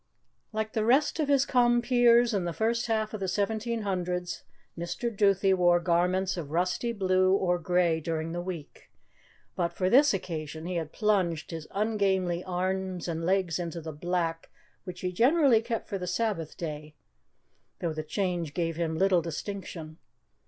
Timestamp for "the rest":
0.73-1.19